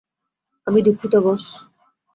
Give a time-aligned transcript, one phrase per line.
[0.67, 1.43] আমি দুঃখিত, বস।